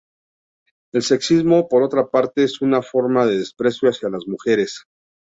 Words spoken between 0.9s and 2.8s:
El sexismo, por otra parte, es